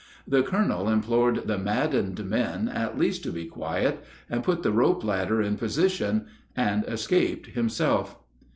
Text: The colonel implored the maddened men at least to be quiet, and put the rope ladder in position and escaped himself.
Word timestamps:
The 0.27 0.41
colonel 0.41 0.89
implored 0.89 1.43
the 1.45 1.59
maddened 1.59 2.25
men 2.27 2.67
at 2.67 2.97
least 2.97 3.21
to 3.25 3.31
be 3.31 3.45
quiet, 3.45 4.03
and 4.31 4.43
put 4.43 4.63
the 4.63 4.71
rope 4.71 5.03
ladder 5.03 5.43
in 5.43 5.57
position 5.57 6.25
and 6.57 6.83
escaped 6.87 7.45
himself. 7.51 8.17